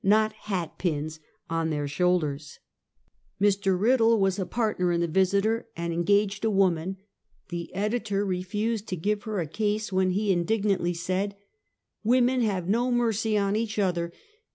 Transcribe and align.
not 0.03 0.33
hat 0.49 0.79
pins, 0.79 1.19
on 1.47 1.69
their 1.69 1.87
shoulders. 1.87 2.57
Mr. 3.39 3.79
Kiddle 3.79 4.19
was 4.19 4.39
a 4.39 4.47
partner 4.47 4.91
in 4.91 4.99
the 4.99 5.07
Visiter, 5.07 5.67
and 5.77 5.93
en 5.93 6.01
gaged 6.01 6.43
a 6.43 6.49
woman. 6.49 6.97
The 7.49 7.71
editor 7.75 8.25
refused 8.25 8.87
to 8.87 8.95
give 8.95 9.21
her 9.25 9.39
a 9.39 9.45
case, 9.45 9.93
when 9.93 10.09
he 10.09 10.31
indignantly 10.31 10.95
said:" 10.95 11.35
Women 12.03 12.41
have 12.41 12.67
no 12.67 12.89
mercy 12.89 13.37
on 13.37 13.55
each 13.55 13.77
other. 13.77 14.11